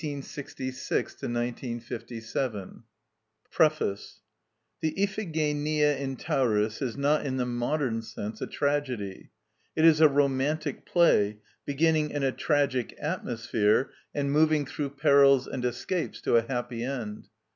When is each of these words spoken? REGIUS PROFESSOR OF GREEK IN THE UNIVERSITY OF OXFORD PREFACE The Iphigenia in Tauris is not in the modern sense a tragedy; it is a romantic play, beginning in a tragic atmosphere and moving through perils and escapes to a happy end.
REGIUS 0.03 0.33
PROFESSOR 0.33 0.65
OF 0.65 1.19
GREEK 1.19 1.21
IN 1.23 1.33
THE 1.33 1.67
UNIVERSITY 1.69 2.17
OF 2.17 2.55
OXFORD 2.55 2.81
PREFACE 3.51 4.19
The 4.79 4.95
Iphigenia 4.99 5.95
in 5.95 6.15
Tauris 6.17 6.81
is 6.81 6.97
not 6.97 7.23
in 7.23 7.37
the 7.37 7.45
modern 7.45 8.01
sense 8.01 8.41
a 8.41 8.47
tragedy; 8.47 9.29
it 9.75 9.85
is 9.85 10.01
a 10.01 10.09
romantic 10.09 10.87
play, 10.87 11.37
beginning 11.67 12.09
in 12.09 12.23
a 12.23 12.31
tragic 12.31 12.97
atmosphere 12.99 13.91
and 14.15 14.31
moving 14.31 14.65
through 14.65 14.89
perils 14.89 15.45
and 15.45 15.63
escapes 15.63 16.19
to 16.21 16.35
a 16.35 16.41
happy 16.47 16.83
end. 16.83 17.27